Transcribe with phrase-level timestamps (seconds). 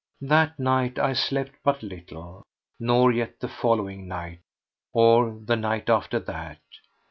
[0.23, 2.41] That night I slept but little,
[2.79, 4.39] nor yet the following night,
[4.93, 6.59] or the night after that.